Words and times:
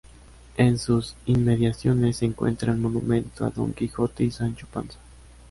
En 0.57 0.79
sus 0.79 1.15
inmediaciones 1.27 2.17
se 2.17 2.25
encuentra 2.25 2.71
el 2.71 2.79
monumento 2.79 3.45
a 3.45 3.51
Don 3.51 3.71
Quijote 3.71 4.23
y 4.23 4.31
Sancho 4.31 4.65
Panza. 4.65 4.97